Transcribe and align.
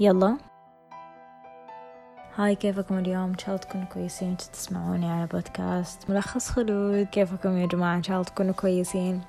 يلا. 0.00 0.38
هاي 2.34 2.54
كيفكم 2.54 2.98
اليوم؟ 2.98 3.30
إن 3.30 3.38
شاء 3.38 3.48
الله 3.48 3.58
تكونوا 3.58 3.86
كويسين 3.86 4.36
تسمعوني 4.36 5.10
على 5.10 5.26
بودكاست 5.26 6.10
ملخص 6.10 6.50
خلود. 6.50 7.06
كيفكم 7.06 7.56
يا 7.56 7.66
جماعة؟ 7.66 7.96
إن 7.96 8.02
شاء 8.02 8.16
الله 8.16 8.28
تكونوا 8.28 8.52
كويسين. 8.52 9.20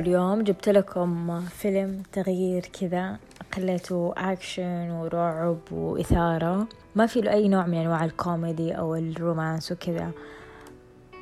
اليوم 0.00 0.42
جبت 0.42 0.68
لكم 0.68 1.40
فيلم 1.40 2.02
تغيير 2.12 2.66
كذا 2.80 3.18
خليته 3.54 4.14
أكشن 4.16 4.90
ورعب 4.90 5.58
وإثارة. 5.72 6.66
ما 6.94 7.06
في 7.06 7.20
له 7.20 7.32
أي 7.32 7.48
نوع 7.48 7.66
من 7.66 7.78
أنواع 7.78 8.04
الكوميدي 8.04 8.78
أو 8.78 8.94
ال 8.94 9.04
romance 9.04 9.72
وكذا. 9.72 10.10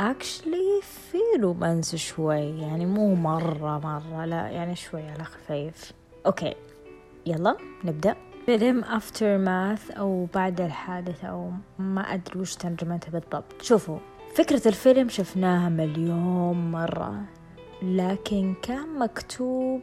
actually 0.01 0.81
في 0.83 1.19
romance 1.41 1.97
شوي 1.97 2.61
يعني 2.61 2.87
مو 2.87 3.15
مرة 3.15 3.79
مرة 3.79 4.25
لا 4.25 4.49
يعني 4.49 4.77
شوي 4.77 5.09
على 5.09 5.25
خفيف. 5.25 5.93
okay. 6.27 6.55
يلا 7.27 7.57
نبدأ. 7.85 8.17
فيلم 8.47 8.85
Aftermath 8.85 9.91
أو 9.91 10.27
بعد 10.35 10.61
الحادث 10.61 11.25
أو 11.25 11.51
ما 11.79 12.01
أدري 12.01 12.41
وش 12.41 12.55
ترجمتها 12.55 13.11
بالضبط. 13.11 13.63
شوفوا 13.63 13.99
فكرة 14.35 14.69
الفيلم 14.69 15.09
شفناها 15.09 15.69
مليون 15.69 16.71
مرة 16.71 17.23
لكن 17.83 18.55
كان 18.63 18.99
مكتوب 18.99 19.81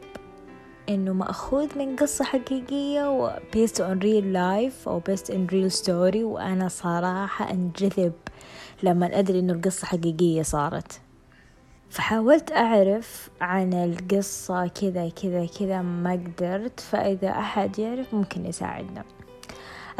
إنه 0.88 1.12
مأخوذ 1.12 1.78
من 1.78 1.96
قصة 1.96 2.24
حقيقية 2.24 3.10
و 3.10 3.30
based 3.30 3.78
on 3.78 4.02
real 4.02 4.34
life 4.34 4.88
أو 4.88 5.00
based 5.00 5.28
in 5.30 5.52
real 5.52 5.84
story 5.84 6.16
وأنا 6.16 6.68
صراحة 6.68 7.50
أنجذب 7.50 8.12
لما 8.82 9.18
أدري 9.18 9.38
إنه 9.38 9.52
القصة 9.52 9.86
حقيقية 9.86 10.42
صارت. 10.42 11.00
فحاولت 11.92 12.52
أعرف 12.52 13.30
عن 13.40 13.72
القصة 13.74 14.66
كذا 14.66 15.08
كذا 15.08 15.46
كذا 15.46 15.82
ما 15.82 16.12
قدرت 16.12 16.80
فإذا 16.80 17.28
أحد 17.28 17.78
يعرف 17.78 18.14
ممكن 18.14 18.46
يساعدنا. 18.46 19.04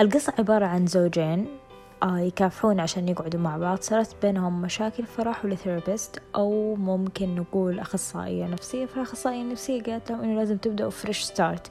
القصة 0.00 0.32
عبارة 0.38 0.66
عن 0.66 0.86
زوجين 0.86 1.46
آه 2.02 2.18
يكافحون 2.18 2.80
عشان 2.80 3.08
يقعدوا 3.08 3.40
مع 3.40 3.56
بعض. 3.56 3.80
صارت 3.80 4.16
بينهم 4.22 4.62
مشاكل 4.62 5.06
فراحوا 5.06 5.50
ل 5.50 5.57
therapist 5.57 6.22
أو 6.34 6.74
ممكن 6.74 7.34
نقول 7.34 7.78
أخصائية 7.78 8.46
نفسية. 8.46 8.86
فالأخصائية 8.86 9.42
النفسية 9.42 9.82
قالت 9.82 10.10
لهم 10.10 10.20
إنه 10.20 10.34
لازم 10.34 10.56
تبدأوا 10.56 10.90
fresh 10.90 11.22
start 11.22 11.66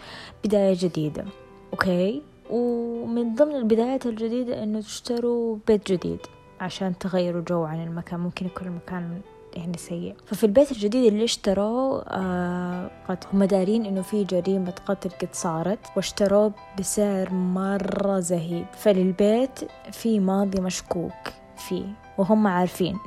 بداية 0.45 0.75
جديدة. 0.80 1.25
okay؟ 1.73 2.21
ومن 2.50 3.35
ضمن 3.35 3.56
البدايات 3.56 4.06
الجديدة 4.06 4.63
إنه 4.63 4.81
تشتروا 4.81 5.58
بيت 5.67 5.91
جديد 5.91 6.19
عشان 6.59 6.97
تغيروا 6.97 7.41
جو 7.41 7.63
عن 7.63 7.83
المكان. 7.83 8.19
ممكن 8.19 8.45
يكون 8.45 8.67
المكان 8.67 9.22
يعني 9.53 9.77
سيء. 9.77 10.16
ففي 10.25 10.44
البيت 10.44 10.71
الجديد 10.71 11.13
اللي 11.13 11.23
اشتروه 11.23 12.02
آه 12.07 12.91
قد 13.09 13.17
هم 13.33 13.44
دارين 13.44 13.85
إنه 13.85 14.02
في 14.02 14.23
جريمة 14.23 14.73
قتل 14.85 15.09
قد 15.09 15.30
صارت 15.31 15.80
واشتروه 15.95 16.53
بسعر 16.80 17.33
مرة 17.33 18.19
زهيد 18.19 18.66
فللبيت 18.73 19.59
في 19.91 20.19
ماضي 20.19 20.61
مشكوك 20.61 21.33
فيه 21.57 21.85
وهم 22.17 22.47
عارفين. 22.47 22.97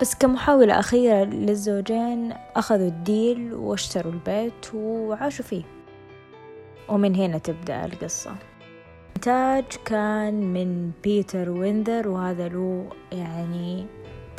بس 0.00 0.14
كمحاولة 0.14 0.78
أخيرة 0.78 1.24
للزوجين 1.24 2.32
أخذوا 2.56 2.88
الديل 2.88 3.54
واشتروا 3.54 4.12
البيت 4.12 4.74
وعاشوا 4.74 5.44
فيه. 5.44 5.62
ومن 6.88 7.14
هنا 7.14 7.38
تبدأ 7.38 7.84
القصة. 7.84 8.30
إنتاج 9.16 9.64
كان 9.84 10.52
من 10.52 10.90
بيتر 11.04 11.50
ويندر 11.50 12.08
وهذا 12.08 12.48
له 12.48 12.88
يعني 13.12 13.86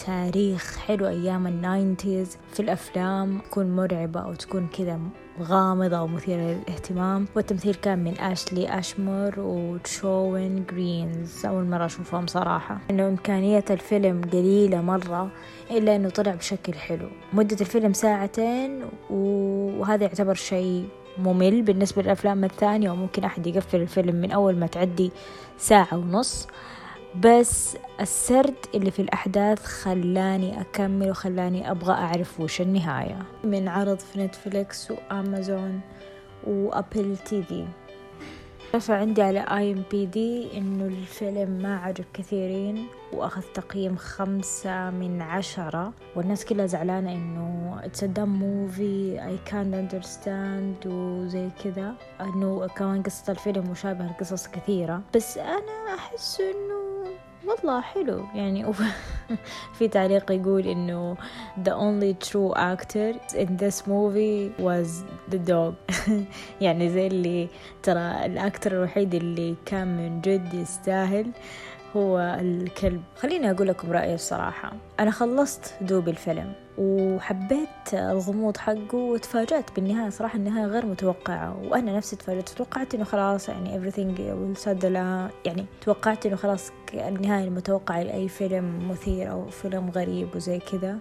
تاريخ 0.05 0.77
حلو 0.77 1.07
أيام 1.07 1.47
ال 1.47 1.56
nineties. 1.56 2.37
في 2.53 2.59
الأفلام 2.59 3.39
تكون 3.39 3.75
مرعبة 3.75 4.19
أو 4.19 4.33
تكون 4.33 4.67
كذا 4.77 4.99
غامضة 5.41 5.97
أو 5.97 6.07
مثيرة 6.07 6.41
للاهتمام. 6.41 7.25
والتمثيل 7.35 7.75
كان 7.75 8.03
من 8.03 8.19
أشلي 8.19 8.79
أشمور 8.79 9.33
وتشوين 9.37 10.65
جرينز. 10.71 11.45
أول 11.45 11.65
مرة 11.65 11.85
أشوفهم 11.85 12.27
صراحة. 12.27 12.77
إنه 12.89 13.07
إمكانية 13.07 13.65
الفيلم 13.69 14.21
قليلة 14.33 14.81
مرة 14.81 15.31
إلا 15.71 15.95
إنه 15.95 16.09
طلع 16.09 16.35
بشكل 16.35 16.73
حلو. 16.73 17.07
مدة 17.33 17.57
الفيلم 17.61 17.93
ساعتين 17.93 18.83
وهذا 19.09 20.03
يعتبر 20.03 20.33
شيء 20.33 20.87
ممل 21.17 21.61
بالنسبة 21.61 22.01
للأفلام 22.01 22.43
الثانية. 22.43 22.91
وممكن 22.91 23.23
أحد 23.23 23.47
يقفل 23.47 23.81
الفيلم 23.81 24.15
من 24.15 24.31
أول 24.31 24.55
ما 24.55 24.67
تعدي 24.67 25.11
ساعة 25.57 25.97
ونص. 25.97 26.47
بس 27.23 27.77
السرد 28.01 28.55
اللي 28.75 28.91
في 28.91 29.01
الأحداث 29.01 29.65
خلاني 29.65 30.61
أكمل 30.61 31.09
وخلاني 31.09 31.71
أبغى 31.71 31.93
أعرف 31.93 32.39
وش 32.39 32.61
النهاية. 32.61 33.19
من 33.43 33.67
عرض 33.67 33.99
في 33.99 34.19
Netflix 34.19 34.91
و 34.91 35.04
Amazon 35.04 35.81
و 36.47 36.59
Apple 36.59 37.17
TV. 37.17 37.65
رفع 38.75 38.95
عندي 38.95 39.21
على 39.21 39.39
آي 39.39 39.71
إم 39.71 39.83
بي 39.91 40.05
دي 40.05 40.57
إنه 40.57 40.85
الفيلم 40.85 41.49
ما 41.49 41.77
عجب 41.77 42.05
كثيرين 42.13 42.87
وأخذ 43.13 43.41
تقييم 43.53 43.95
خمسة 43.95 44.89
من 44.89 45.21
عشرة. 45.21 45.93
والناس 46.15 46.45
كلها 46.45 46.65
زعلانة 46.65 47.11
إنه 47.11 47.79
اتس 47.83 48.03
دم 48.03 48.29
موفي 48.29 49.25
اي 49.25 49.37
كان 49.45 49.73
اندرستاند 49.73 50.87
وزي 50.87 51.49
كذا. 51.63 51.93
إنه 52.21 52.67
كمان 52.67 53.03
قصة 53.03 53.31
الفيلم 53.31 53.69
مشابهة 53.71 54.11
لقصص 54.11 54.47
كثيرة. 54.47 55.01
بس 55.15 55.37
أنا 55.37 55.95
أحس 55.95 56.41
إنه 56.41 56.86
والله 57.47 57.81
حلو. 57.81 58.25
يعني 58.35 58.65
في 59.77 59.87
تعليق 59.87 60.31
يقول 60.31 60.67
إنه 60.67 61.15
the 61.63 61.71
only 61.71 62.27
true 62.27 62.53
actor 62.55 63.15
in 63.35 63.57
this 63.57 63.87
movie 63.87 64.51
was 64.59 65.03
the 65.31 65.39
dog. 65.51 65.73
يعني 66.61 66.89
زي 66.89 67.07
اللي 67.07 67.47
ترى 67.83 68.25
الأكتر 68.25 68.71
الوحيد 68.71 69.15
اللي 69.15 69.55
كان 69.65 69.97
من 69.97 70.21
جد 70.21 70.53
يستاهل. 70.53 71.31
هو 71.95 72.37
الكلب. 72.41 73.01
خليني 73.15 73.51
أقول 73.51 73.67
لكم 73.67 73.91
رأيي 73.91 74.15
الصراحة. 74.15 74.73
أنا 74.99 75.11
خلصت 75.11 75.73
دوب 75.81 76.09
الفيلم 76.09 76.53
وحبيت 76.77 77.93
الغموض 77.93 78.57
حقه 78.57 78.95
وتفاجأت 78.95 79.75
بالنهاية. 79.75 80.09
صراحة 80.09 80.37
النهاية 80.37 80.65
غير 80.65 80.85
متوقعة 80.85 81.57
وأنا 81.63 81.97
نفسي 81.97 82.15
تفاجأت. 82.15 82.49
توقعت 82.49 82.95
إنه 82.95 83.03
خلاص 83.03 83.49
يعني 83.49 83.79
everything 83.79 84.17
will 84.17 84.63
settle 84.65 84.83
يعني 85.45 85.65
توقعت 85.81 86.25
إنه 86.25 86.35
خلاص 86.35 86.71
النهاية 86.93 87.43
المتوقعة 87.43 88.03
لأي 88.03 88.27
فيلم 88.27 88.89
مثير 88.91 89.31
أو 89.31 89.49
فيلم 89.49 89.89
غريب 89.89 90.35
وزي 90.35 90.59
كذا. 90.59 90.97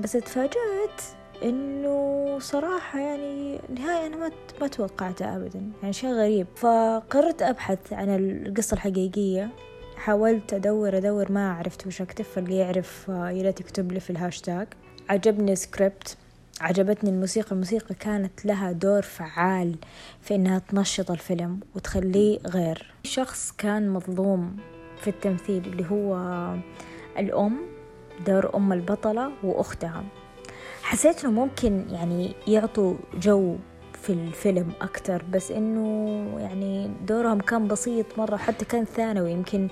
بس 0.00 0.12
تفاجأت 0.12 1.02
إنه 1.42 2.38
صراحة 2.38 2.98
يعني 2.98 3.60
نهاية 3.74 4.06
أنا 4.06 4.16
ما 4.16 4.30
ما 4.60 4.66
توقعتها 4.66 5.36
ابدا 5.36 5.70
يعني 5.82 5.92
شيء 5.92 6.10
غريب. 6.10 6.46
فقررت 6.56 7.42
أبحث 7.42 7.92
عن 7.92 8.08
القصة 8.08 8.74
الحقيقية 8.74 9.50
حاولت 9.96 10.54
أدور 10.54 10.96
أدور 10.96 11.32
ما 11.32 11.52
عرفت 11.52 11.86
وش 11.86 12.02
أكتب 12.02 12.24
فاللي 12.24 12.56
يعرف 12.56 13.04
يلا 13.08 13.48
يكتب 13.48 13.92
لي 13.92 14.00
في 14.00 14.10
الهاشتاج. 14.10 14.66
عجبني 15.08 15.56
سكريبت 15.56 16.16
عجبتني 16.60 17.10
الموسيقى. 17.10 17.52
الموسيقى 17.52 17.94
كانت 17.94 18.46
لها 18.46 18.72
دور 18.72 19.02
فعال 19.02 19.76
في 20.22 20.34
إنها 20.34 20.58
تنشط 20.58 21.10
الفيلم 21.10 21.60
وتخليه 21.74 22.38
غير. 22.46 22.92
شخص 23.04 23.52
كان 23.58 23.88
مظلوم 23.88 24.56
في 25.00 25.10
التمثيل 25.10 25.64
اللي 25.64 25.86
هو 25.90 26.16
الأم 27.18 27.58
دور 28.26 28.56
أم 28.56 28.72
البطلة 28.72 29.30
وأختها. 29.44 30.04
حسيت 30.88 31.24
إنه 31.24 31.32
ممكن 31.32 31.84
يعني 31.90 32.34
يعطوا 32.46 32.94
جو 33.20 33.56
في 33.92 34.12
الفيلم 34.12 34.72
أكتر 34.80 35.24
بس 35.32 35.50
إنه 35.50 36.38
يعني 36.38 36.90
دورهم 37.06 37.40
كان 37.40 37.68
بسيط 37.68 38.18
مرة 38.18 38.36
حتى 38.36 38.64
كان 38.64 38.84
ثانوي 38.84 39.32
يمكن 39.32 39.68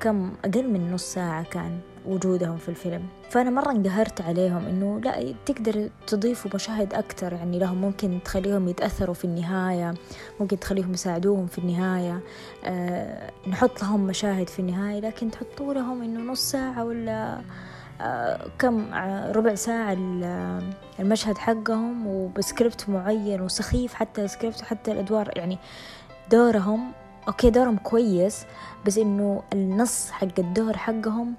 كم 0.00 0.32
أقل 0.44 0.70
من 0.70 0.92
نص 0.92 1.02
ساعة 1.12 1.42
كان 1.42 1.78
وجودهم 2.06 2.56
في 2.56 2.68
الفيلم. 2.68 3.02
فأنا 3.30 3.50
مرة 3.50 3.70
انقهرت 3.70 4.20
عليهم 4.20 4.66
إنه 4.66 5.00
لا 5.00 5.34
تقدر 5.46 5.90
تضيفوا 6.06 6.50
مشاهد 6.54 6.94
أكتر 6.94 7.32
يعني 7.32 7.58
لهم 7.58 7.80
ممكن 7.80 8.18
تخليهم 8.24 8.68
يتأثروا 8.68 9.14
في 9.14 9.24
النهاية 9.24 9.94
ممكن 10.40 10.58
تخليهم 10.58 10.94
يساعدوهم 10.94 11.46
في 11.46 11.58
النهاية 11.58 12.20
أه 12.64 13.30
نحط 13.48 13.82
لهم 13.82 14.06
مشاهد 14.06 14.48
في 14.48 14.58
النهاية 14.58 15.00
لكن 15.00 15.30
تحطوا 15.30 15.74
لهم 15.74 16.02
إنه 16.02 16.32
نص 16.32 16.50
ساعة 16.50 16.84
ولا 16.84 17.38
كم 18.58 18.94
ربع 19.32 19.54
ساعة 19.54 19.96
المشهد 21.00 21.38
حقهم 21.38 22.06
وبسكريبت 22.06 22.88
معين 22.88 23.40
وسخيف 23.40 23.94
حتى 23.94 24.24
السكريبت 24.24 24.62
وحتى 24.62 24.92
الأدوار 24.92 25.30
يعني 25.36 25.58
دورهم 26.30 26.92
okay 27.28 27.50
دورهم 27.50 27.76
كويس 27.76 28.46
بس 28.86 28.98
إنه 28.98 29.42
النص 29.52 30.10
حق 30.10 30.38
الدور 30.38 30.76
حقهم 30.76 31.34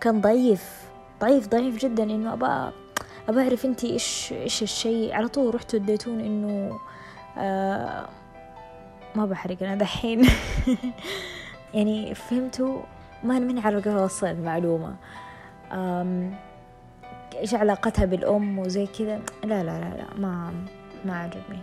كان 0.00 0.20
ضعيف 0.20 0.88
ضعيف 1.20 1.48
ضعيف 1.48 1.76
جدا 1.76 2.02
إنه 2.02 2.32
ابى 2.32 2.72
ابى 3.28 3.40
أعرف 3.40 3.64
انتي 3.64 3.92
إيش 3.92 4.32
إيش 4.32 4.62
الشيء؟ 4.62 5.14
على 5.14 5.28
طول 5.28 5.54
رحتوا 5.54 5.78
اديتون 5.78 6.20
إنه 6.20 6.78
آه 7.38 8.08
ما 9.14 9.26
بحرق 9.26 9.62
أنا 9.62 9.74
دحين. 9.74 10.28
يعني 11.74 12.14
فهمتوا؟ 12.14 12.82
ما 13.24 13.60
عارفة 13.64 13.80
كيف 13.80 13.96
أوصل 13.96 14.26
المعلومة. 14.26 14.94
إيش 17.38 17.54
علاقتها 17.54 18.04
بالأم 18.04 18.58
وزي 18.58 18.86
كذا؟ 18.86 19.20
لا 19.44 19.62
لا 19.62 19.80
لا 19.80 19.96
لا 19.96 20.20
ما 20.20 20.52
ما 21.04 21.16
عجبني. 21.16 21.58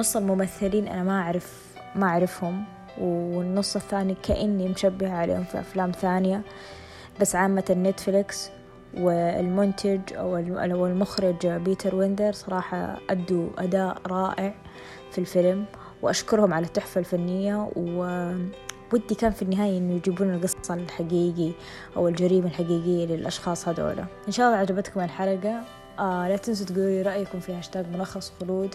نص 0.00 0.16
الممثلين 0.16 0.88
أنا 0.88 1.02
ما 1.02 1.20
أعرف 1.20 1.74
ما 1.96 2.06
أعرفهم 2.06 2.64
والنص 3.00 3.76
الثاني 3.76 4.16
كأني 4.22 4.68
مشبهة 4.68 5.12
عليهم 5.12 5.44
في 5.44 5.60
أفلام 5.60 5.90
ثانية. 5.90 6.42
بس 7.20 7.36
عامة 7.36 7.64
نتفليكس 7.70 8.50
والمنتج 8.96 10.00
أو 10.12 10.36
المخرج 10.86 11.46
بيتر 11.46 11.94
ويندر 11.94 12.32
صراحة 12.32 12.96
أدوا 13.10 13.48
أداء 13.58 13.98
رائع 14.06 14.54
في 15.10 15.18
الفيلم 15.18 15.64
وأشكرهم 16.02 16.54
على 16.54 16.66
التحفة 16.66 16.98
الفنية 16.98 17.70
وودي 18.92 19.14
كان 19.14 19.32
في 19.32 19.42
النهاية 19.42 19.78
إنه 19.78 19.94
يجيبون 19.94 20.34
القصة 20.34 20.74
الحقيقي 20.74 21.52
أو 21.96 22.08
الجريمة 22.08 22.46
الحقيقية 22.46 23.06
للأشخاص 23.06 23.68
هذولا. 23.68 24.06
إن 24.26 24.32
شاء 24.32 24.46
الله 24.46 24.58
عجبتكم 24.58 25.00
الحلقة. 25.00 25.64
آه 25.98 26.28
لا 26.28 26.36
تنسوا 26.36 26.66
تقولوا 26.66 26.90
لي 26.90 27.02
رأيكم 27.02 27.40
في 27.40 27.52
هاشتاج 27.52 27.88
ملخص 27.88 28.32
خلود. 28.40 28.74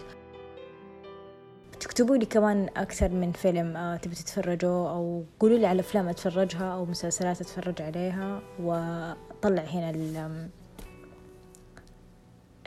تكتبوا 1.79 2.17
لي 2.17 2.25
كمان 2.25 2.69
أكثر 2.77 3.09
من 3.09 3.31
فيلم 3.31 3.77
آه 3.77 3.97
تبي 3.97 4.15
تتفرجوا 4.15 4.89
أو 4.89 5.23
قولوا 5.39 5.57
لي 5.57 5.65
على 5.65 5.79
أفلام 5.79 6.07
أتفرجها 6.07 6.73
أو 6.73 6.85
مسلسلات 6.85 7.41
أتفرج 7.41 7.81
عليها. 7.81 8.41
وطلع 8.59 9.63
هنا 9.63 10.49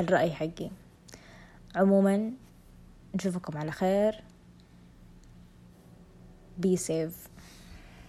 الرأي 0.01 0.31
حقي. 0.31 0.71
عموما 1.77 2.33
نشوفكم 3.15 3.59
على 3.59 3.71
خير. 3.71 4.23
Be 6.67 6.77
safe. 6.77 7.36